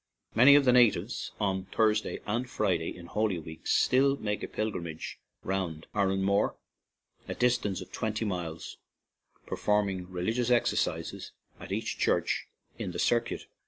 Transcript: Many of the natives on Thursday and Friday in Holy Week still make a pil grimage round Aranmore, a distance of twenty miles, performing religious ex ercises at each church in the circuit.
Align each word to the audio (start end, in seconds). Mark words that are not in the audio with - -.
Many 0.33 0.55
of 0.55 0.65
the 0.65 0.73
natives 0.73 1.31
on 1.39 1.65
Thursday 1.65 2.21
and 2.25 2.49
Friday 2.49 2.89
in 2.97 3.05
Holy 3.05 3.37
Week 3.37 3.67
still 3.67 4.17
make 4.17 4.41
a 4.41 4.47
pil 4.47 4.71
grimage 4.71 5.19
round 5.43 5.85
Aranmore, 5.93 6.55
a 7.27 7.35
distance 7.35 7.81
of 7.81 7.91
twenty 7.91 8.25
miles, 8.25 8.77
performing 9.45 10.09
religious 10.09 10.49
ex 10.49 10.73
ercises 10.73 11.29
at 11.59 11.71
each 11.71 11.99
church 11.99 12.47
in 12.79 12.93
the 12.93 12.97
circuit. 12.97 13.45